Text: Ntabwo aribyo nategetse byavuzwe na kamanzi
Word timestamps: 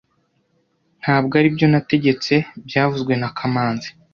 Ntabwo 1.01 1.33
aribyo 1.39 1.65
nategetse 1.73 2.33
byavuzwe 2.67 3.13
na 3.21 3.29
kamanzi 3.37 3.89